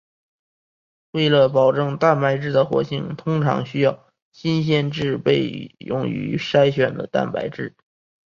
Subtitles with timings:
[1.11, 7.75] 为了保证蛋白质的活性通常需要新鲜制备用于筛选的蛋白质。